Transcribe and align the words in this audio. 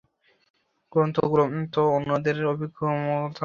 গ্রন্থগুলি 0.91 1.43
তো 1.73 1.81
অন্যের 1.95 2.37
অভিজ্ঞতা 2.45 2.85
মাত্র। 3.01 3.39